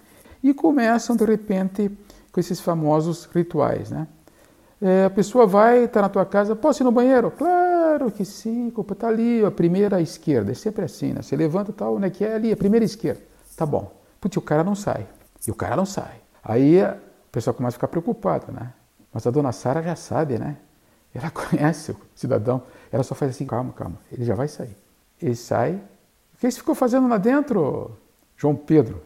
E 0.41 0.53
começam, 0.53 1.15
de 1.15 1.25
repente, 1.25 1.91
com 2.31 2.39
esses 2.39 2.59
famosos 2.59 3.25
rituais. 3.25 3.91
Né? 3.91 4.07
É, 4.81 5.05
a 5.05 5.09
pessoa 5.09 5.45
vai, 5.45 5.85
está 5.85 6.01
na 6.01 6.09
tua 6.09 6.25
casa, 6.25 6.55
posso 6.55 6.83
ir 6.83 6.85
no 6.85 6.91
banheiro? 6.91 7.31
Claro 7.31 8.11
que 8.11 8.25
sim, 8.25 8.69
culpa 8.69 8.93
está 8.93 9.07
ali, 9.07 9.43
a 9.45 9.51
primeira 9.51 10.01
esquerda. 10.01 10.51
É 10.51 10.55
sempre 10.55 10.83
assim, 10.83 11.13
né? 11.13 11.21
Você 11.21 11.35
levanta 11.35 11.71
e 11.71 11.73
tal, 11.73 11.95
onde 11.95 12.07
é 12.07 12.09
que 12.09 12.25
é 12.25 12.35
ali? 12.35 12.51
A 12.51 12.57
primeira 12.57 12.83
esquerda. 12.83 13.21
Tá 13.55 13.65
bom. 13.65 13.91
Putz, 14.19 14.35
o 14.35 14.41
cara 14.41 14.63
não 14.63 14.75
sai. 14.75 15.07
E 15.47 15.51
o 15.51 15.55
cara 15.55 15.75
não 15.75 15.85
sai. 15.85 16.15
Aí 16.43 16.81
a 16.81 16.97
pessoa 17.31 17.53
começa 17.53 17.75
a 17.75 17.77
ficar 17.77 17.87
preocupada, 17.87 18.51
né? 18.51 18.73
Mas 19.13 19.27
a 19.27 19.31
dona 19.31 19.51
Sara 19.51 19.81
já 19.81 19.95
sabe, 19.95 20.39
né? 20.39 20.57
Ela 21.13 21.29
conhece 21.31 21.91
o 21.91 21.97
cidadão. 22.15 22.63
Ela 22.91 23.03
só 23.03 23.15
faz 23.15 23.31
assim, 23.31 23.45
calma, 23.45 23.73
calma. 23.73 23.97
Ele 24.11 24.23
já 24.25 24.35
vai 24.35 24.47
sair. 24.47 24.75
Ele 25.21 25.35
sai. 25.35 25.81
O 26.33 26.37
que 26.37 26.51
você 26.51 26.57
ficou 26.57 26.75
fazendo 26.75 27.07
lá 27.07 27.17
dentro, 27.17 27.91
João 28.35 28.55
Pedro? 28.55 29.01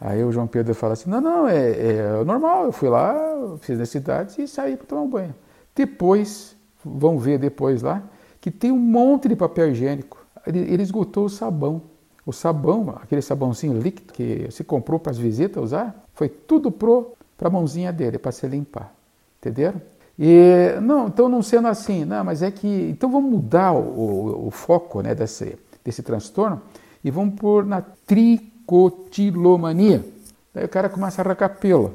Aí 0.00 0.22
o 0.22 0.30
João 0.30 0.46
Pedro 0.46 0.74
fala 0.74 0.92
assim, 0.92 1.10
não, 1.10 1.20
não, 1.20 1.48
é, 1.48 1.70
é 1.70 2.24
normal. 2.24 2.64
Eu 2.64 2.72
fui 2.72 2.88
lá, 2.88 3.14
fiz 3.60 3.78
necessidades 3.78 4.38
e 4.38 4.46
saí 4.46 4.76
para 4.76 4.86
tomar 4.86 5.02
um 5.02 5.10
banho. 5.10 5.34
Depois, 5.74 6.56
vão 6.84 7.18
ver 7.18 7.38
depois 7.38 7.82
lá, 7.82 8.02
que 8.40 8.50
tem 8.50 8.70
um 8.70 8.78
monte 8.78 9.28
de 9.28 9.36
papel 9.36 9.70
higiênico. 9.70 10.24
Ele, 10.46 10.60
ele 10.60 10.82
esgotou 10.82 11.24
o 11.26 11.28
sabão. 11.28 11.82
O 12.24 12.32
sabão, 12.32 12.90
aquele 13.02 13.22
sabãozinho 13.22 13.80
líquido 13.80 14.12
que 14.12 14.46
você 14.50 14.62
comprou 14.62 15.00
para 15.00 15.10
as 15.10 15.18
visitas 15.18 15.62
usar, 15.62 16.04
foi 16.14 16.28
tudo 16.28 16.70
para 16.70 17.48
a 17.48 17.50
mãozinha 17.50 17.92
dele, 17.92 18.18
para 18.18 18.32
se 18.32 18.46
limpar. 18.46 18.92
Entenderam? 19.38 19.80
E, 20.18 20.74
não, 20.82 21.06
então 21.06 21.28
não 21.28 21.42
sendo 21.42 21.68
assim, 21.68 22.04
não, 22.04 22.24
mas 22.24 22.42
é 22.42 22.50
que. 22.50 22.90
Então 22.90 23.08
vamos 23.10 23.30
mudar 23.30 23.72
o, 23.72 23.78
o, 23.78 24.48
o 24.48 24.50
foco 24.50 25.00
né, 25.00 25.14
desse, 25.14 25.56
desse 25.84 26.02
transtorno 26.02 26.60
e 27.04 27.10
vamos 27.10 27.38
pôr 27.38 27.64
na 27.64 27.80
tricotilomania. 27.80 30.04
Daí 30.52 30.64
o 30.64 30.68
cara 30.68 30.88
começa 30.88 31.22
a 31.22 31.24
arrancar 31.24 31.60
pelo. 31.60 31.94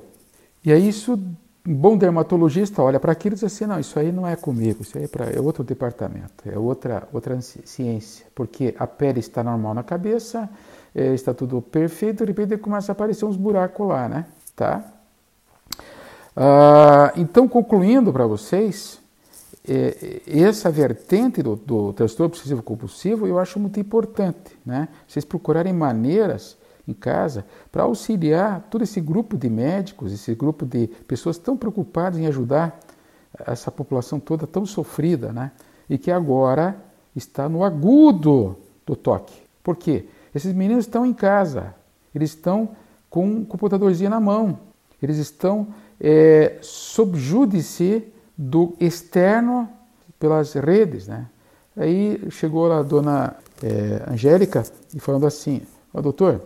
E 0.63 0.71
aí 0.71 0.87
isso, 0.87 1.19
um 1.67 1.75
bom 1.75 1.97
dermatologista 1.97 2.81
olha 2.81 2.97
para 2.99 3.11
aquilo 3.11 3.33
e 3.33 3.35
diz 3.35 3.43
assim, 3.43 3.65
não, 3.65 3.79
isso 3.79 3.99
aí 3.99 4.13
não 4.13 4.25
é 4.25 4.37
comigo, 4.37 4.83
isso 4.83 4.97
aí 4.97 5.03
é, 5.03 5.07
pra, 5.07 5.29
é 5.29 5.41
outro 5.41 5.63
departamento, 5.63 6.45
é 6.45 6.57
outra, 6.57 7.05
outra 7.11 7.41
ciência. 7.41 8.25
Porque 8.33 8.73
a 8.79 8.87
pele 8.87 9.19
está 9.19 9.43
normal 9.43 9.73
na 9.73 9.83
cabeça, 9.83 10.49
é, 10.95 11.13
está 11.13 11.33
tudo 11.33 11.61
perfeito, 11.61 12.25
de 12.25 12.31
repente 12.31 12.55
começa 12.57 12.91
a 12.91 12.93
aparecer 12.93 13.25
uns 13.25 13.35
buracos 13.35 13.85
lá, 13.85 14.07
né? 14.07 14.25
Tá? 14.55 14.93
Ah, 16.35 17.13
então, 17.15 17.47
concluindo 17.47 18.11
para 18.11 18.25
vocês, 18.25 18.99
é, 19.67 20.21
essa 20.27 20.69
vertente 20.69 21.41
do, 21.41 21.55
do 21.55 21.93
transtorno 21.93 22.27
obsessivo 22.27 22.61
compulsivo 22.61 23.27
eu 23.27 23.39
acho 23.39 23.59
muito 23.59 23.79
importante, 23.79 24.57
né? 24.65 24.89
Vocês 25.07 25.23
procurarem 25.23 25.71
maneiras 25.71 26.57
em 26.87 26.93
casa 26.93 27.45
para 27.71 27.83
auxiliar 27.83 28.67
todo 28.69 28.81
esse 28.81 28.99
grupo 28.99 29.37
de 29.37 29.49
médicos, 29.49 30.11
esse 30.11 30.35
grupo 30.35 30.65
de 30.65 30.87
pessoas 31.07 31.37
tão 31.37 31.55
preocupadas 31.55 32.19
em 32.19 32.27
ajudar 32.27 32.77
essa 33.47 33.71
população 33.71 34.19
toda 34.19 34.45
tão 34.45 34.65
sofrida, 34.65 35.31
né? 35.31 35.51
E 35.89 35.97
que 35.97 36.11
agora 36.11 36.75
está 37.15 37.47
no 37.47 37.63
agudo 37.63 38.57
do 38.85 38.95
toque. 38.95 39.33
Por 39.63 39.77
quê? 39.77 40.07
Esses 40.35 40.53
meninos 40.53 40.85
estão 40.85 41.05
em 41.05 41.13
casa, 41.13 41.73
eles 42.13 42.31
estão 42.31 42.69
com 43.09 43.25
um 43.25 43.45
computadorzinho 43.45 44.09
na 44.09 44.19
mão, 44.19 44.59
eles 45.01 45.17
estão 45.17 45.67
é, 46.03 46.57
sob 46.61 47.17
júdice 47.17 48.03
do 48.37 48.75
externo 48.77 49.69
pelas 50.19 50.53
redes, 50.53 51.07
né? 51.07 51.27
Aí 51.77 52.21
chegou 52.29 52.71
a 52.71 52.83
dona 52.83 53.37
é, 53.63 54.11
Angélica 54.11 54.63
e 54.93 54.99
falando 54.99 55.25
assim, 55.25 55.61
oh, 55.93 56.01
doutor, 56.01 56.41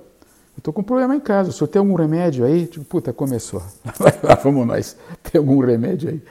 eu 0.55 0.61
tô 0.61 0.71
com 0.71 0.81
um 0.81 0.83
problema 0.83 1.15
em 1.15 1.19
casa, 1.19 1.49
o 1.49 1.53
senhor 1.53 1.67
tem 1.67 1.79
algum 1.79 1.95
remédio 1.95 2.45
aí? 2.45 2.67
Tipo, 2.67 2.85
puta, 2.85 3.11
começou. 3.11 3.61
vamos 4.43 4.67
nós, 4.67 4.95
tem 5.23 5.39
algum 5.39 5.59
remédio 5.59 6.09
aí? 6.11 6.21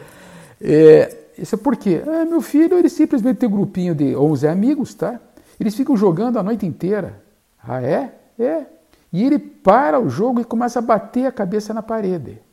É, 0.60 1.16
isso 1.36 1.56
é 1.56 1.58
por 1.58 1.76
quê? 1.76 2.02
Ah, 2.06 2.24
meu 2.24 2.40
filho, 2.40 2.78
ele 2.78 2.88
simplesmente 2.88 3.38
tem 3.38 3.48
um 3.48 3.52
grupinho 3.52 3.94
de 3.94 4.16
11 4.16 4.46
amigos, 4.46 4.94
tá? 4.94 5.20
Eles 5.58 5.74
ficam 5.74 5.96
jogando 5.96 6.38
a 6.38 6.42
noite 6.42 6.64
inteira. 6.64 7.22
Ah, 7.62 7.82
é? 7.82 8.14
É. 8.38 8.66
E 9.12 9.24
ele 9.24 9.38
para 9.38 9.98
o 9.98 10.08
jogo 10.08 10.40
e 10.40 10.44
começa 10.44 10.78
a 10.78 10.82
bater 10.82 11.26
a 11.26 11.32
cabeça 11.32 11.74
na 11.74 11.82
parede. 11.82 12.45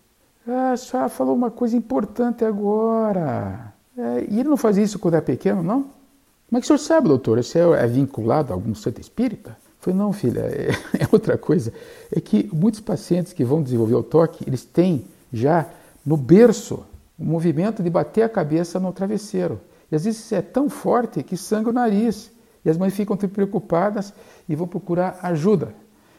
Ah, 0.48 0.72
a 0.72 0.78
senhora 0.78 1.10
falou 1.10 1.36
uma 1.36 1.50
coisa 1.50 1.76
importante 1.76 2.44
agora. 2.44 3.74
É, 3.98 4.26
e 4.30 4.40
ele 4.40 4.50
não 4.50 4.58
fazia 4.58 4.84
isso 4.84 5.00
quando 5.00 5.14
era 5.16 5.24
pequeno, 5.24 5.64
não? 5.64 5.84
Como 5.84 6.58
é 6.58 6.60
que 6.60 6.66
o 6.66 6.68
senhor 6.68 6.80
sabe, 6.80 7.08
doutor? 7.08 7.42
Você 7.42 7.60
é 7.60 7.88
vinculado 7.88 8.52
a 8.52 8.56
algum 8.56 8.76
centro 8.76 9.02
espírita? 9.02 9.52
Eu 9.52 9.56
falei, 9.80 10.00
não, 10.00 10.12
filha, 10.12 10.42
é, 10.42 10.72
é 11.04 11.08
outra 11.12 11.38
coisa. 11.38 11.74
É 12.12 12.20
que 12.20 12.50
muitos 12.54 12.80
pacientes 12.80 13.32
que 13.34 13.44
vão 13.44 13.64
desenvolver 13.64 13.96
o 13.96 14.04
toque, 14.04 14.44
eles 14.46 14.66
têm 14.66 15.06
já 15.32 15.68
no 16.06 16.18
berço 16.18 16.86
o 17.18 17.24
movimento 17.24 17.82
de 17.82 17.90
bater 17.90 18.24
a 18.24 18.30
cabeça 18.30 18.80
no 18.80 18.92
travesseiro. 18.92 19.62
E 19.92 19.96
às 19.96 20.04
vezes 20.04 20.32
é 20.32 20.42
tão 20.42 20.70
forte 20.70 21.24
que 21.24 21.38
sangra 21.38 21.70
o 21.70 21.74
nariz. 21.74 22.32
E 22.66 22.70
as 22.70 22.78
mães 22.78 22.94
ficam 22.94 23.16
preocupadas 23.16 24.14
e 24.48 24.56
vão 24.56 24.68
procurar 24.68 25.20
ajuda. 25.22 25.74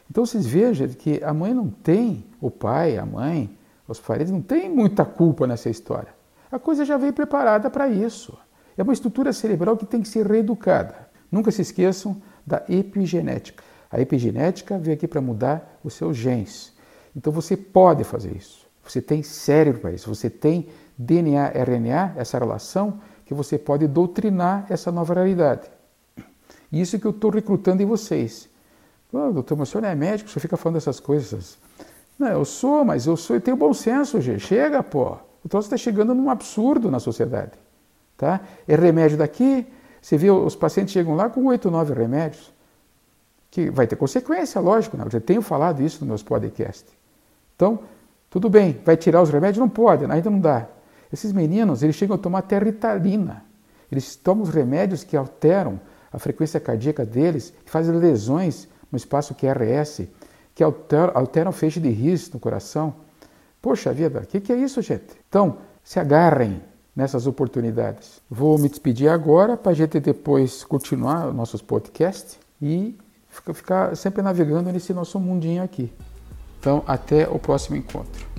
Então 0.09 0.25
vocês 0.25 0.45
vejam 0.45 0.87
que 0.87 1.23
a 1.23 1.33
mãe 1.33 1.53
não 1.53 1.67
tem, 1.69 2.23
o 2.39 2.49
pai, 2.49 2.97
a 2.97 3.05
mãe, 3.05 3.49
os 3.87 3.99
parentes 3.99 4.31
não 4.31 4.41
têm 4.41 4.69
muita 4.69 5.05
culpa 5.05 5.45
nessa 5.45 5.69
história. 5.69 6.13
A 6.51 6.59
coisa 6.59 6.85
já 6.85 6.97
veio 6.97 7.13
preparada 7.13 7.69
para 7.69 7.87
isso. 7.87 8.37
É 8.77 8.83
uma 8.83 8.93
estrutura 8.93 9.31
cerebral 9.31 9.77
que 9.77 9.85
tem 9.85 10.01
que 10.01 10.07
ser 10.07 10.25
reeducada. 10.25 11.07
Nunca 11.31 11.51
se 11.51 11.61
esqueçam 11.61 12.21
da 12.45 12.63
epigenética. 12.69 13.63
A 13.91 13.99
epigenética 13.99 14.77
veio 14.77 14.95
aqui 14.95 15.07
para 15.07 15.21
mudar 15.21 15.79
os 15.83 15.93
seus 15.93 16.17
genes. 16.17 16.73
Então 17.15 17.31
você 17.31 17.55
pode 17.55 18.03
fazer 18.03 18.35
isso. 18.35 18.65
Você 18.83 19.01
tem 19.01 19.23
cérebro 19.23 19.81
para 19.81 19.91
isso. 19.91 20.13
Você 20.13 20.29
tem 20.29 20.67
DNA, 20.97 21.51
RNA, 21.53 22.13
essa 22.17 22.37
relação 22.37 22.99
que 23.25 23.33
você 23.33 23.57
pode 23.57 23.87
doutrinar 23.87 24.65
essa 24.69 24.91
nova 24.91 25.13
realidade. 25.13 25.69
Isso 26.71 26.99
que 26.99 27.05
eu 27.05 27.11
estou 27.11 27.31
recrutando 27.31 27.81
em 27.81 27.85
vocês. 27.85 28.49
Oh, 29.11 29.31
doutor, 29.31 29.57
mas 29.57 29.69
o 29.69 29.71
senhor 29.71 29.81
não 29.81 29.89
é 29.89 29.95
médico, 29.95 30.29
o 30.29 30.31
senhor 30.31 30.41
fica 30.41 30.57
falando 30.57 30.77
essas 30.77 30.99
coisas. 30.99 31.57
Não, 32.17 32.27
eu 32.27 32.45
sou, 32.45 32.85
mas 32.85 33.05
eu 33.05 33.17
sou, 33.17 33.35
eu 33.35 33.41
tenho 33.41 33.57
bom 33.57 33.73
senso, 33.73 34.21
gente. 34.21 34.39
Chega, 34.39 34.81
pô. 34.81 35.17
O 35.43 35.49
troço 35.49 35.67
está 35.67 35.77
chegando 35.77 36.15
num 36.15 36.29
absurdo 36.29 36.89
na 36.89 36.99
sociedade. 36.99 37.51
Tá? 38.17 38.39
É 38.67 38.75
remédio 38.75 39.17
daqui, 39.17 39.67
você 40.01 40.17
vê, 40.17 40.29
os 40.29 40.55
pacientes 40.55 40.93
chegam 40.93 41.15
lá 41.15 41.29
com 41.29 41.45
oito, 41.45 41.69
nove 41.69 41.93
remédios, 41.93 42.53
que 43.51 43.69
vai 43.69 43.87
ter 43.87 43.95
consequência, 43.95 44.61
lógico, 44.61 44.95
né? 44.95 45.03
eu 45.05 45.11
já 45.11 45.19
tenho 45.19 45.41
falado 45.41 45.81
isso 45.81 45.99
nos 45.99 46.07
meus 46.07 46.23
podcasts. 46.23 46.93
Então, 47.55 47.79
tudo 48.29 48.49
bem, 48.49 48.79
vai 48.85 48.97
tirar 48.97 49.21
os 49.21 49.29
remédios? 49.29 49.57
Não 49.57 49.69
pode, 49.69 50.05
ainda 50.05 50.29
não 50.29 50.39
dá. 50.39 50.67
Esses 51.11 51.31
meninos, 51.31 51.83
eles 51.83 51.95
chegam 51.95 52.15
a 52.15 52.19
tomar 52.19 52.41
territalina. 52.43 53.43
Eles 53.91 54.15
tomam 54.15 54.43
os 54.43 54.49
remédios 54.49 55.03
que 55.03 55.15
alteram 55.15 55.79
a 56.11 56.19
frequência 56.19 56.59
cardíaca 56.59 57.05
deles, 57.05 57.53
que 57.63 57.71
fazem 57.71 57.95
lesões 57.95 58.67
no 58.91 58.97
espaço 58.97 59.35
QRS, 59.35 60.07
que 60.55 60.63
alteram, 60.63 61.11
alteram 61.13 61.51
feixe 61.51 61.79
de 61.79 61.89
risco 61.89 62.35
no 62.35 62.39
coração. 62.39 62.95
Poxa 63.61 63.93
vida, 63.93 64.19
o 64.19 64.25
que, 64.25 64.39
que 64.39 64.53
é 64.53 64.55
isso, 64.55 64.81
gente? 64.81 65.13
Então, 65.27 65.57
se 65.83 65.99
agarrem 65.99 66.61
nessas 66.95 67.27
oportunidades. 67.27 68.21
Vou 68.29 68.57
me 68.57 68.69
despedir 68.69 69.09
agora 69.09 69.57
para 69.57 69.73
a 69.73 69.75
gente 69.75 69.99
depois 69.99 70.63
continuar 70.63 71.33
nossos 71.33 71.61
podcasts 71.61 72.39
e 72.61 72.97
ficar 73.53 73.97
sempre 73.97 74.21
navegando 74.21 74.71
nesse 74.71 74.93
nosso 74.93 75.19
mundinho 75.19 75.61
aqui. 75.61 75.91
Então, 76.59 76.83
até 76.87 77.27
o 77.27 77.37
próximo 77.37 77.75
encontro. 77.75 78.34